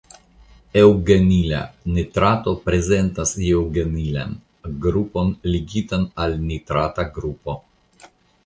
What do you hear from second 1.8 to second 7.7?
nitrato prezentas eŭgenilan grupon ligitan al nitrata grupo.